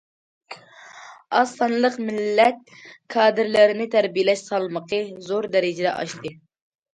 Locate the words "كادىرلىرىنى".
3.17-3.87